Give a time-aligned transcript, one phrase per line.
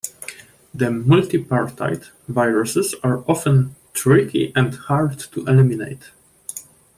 [0.73, 6.09] The multipartite viruses are often tricky and hard to eliminate.